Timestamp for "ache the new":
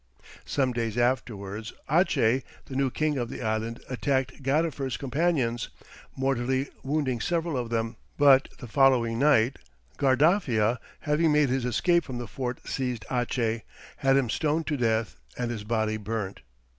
1.87-2.89